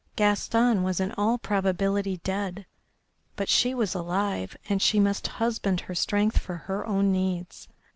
[0.15, 2.65] Gaston was in all probability dead,
[3.35, 7.67] but she was alive, and she must husband her strength for her own needs.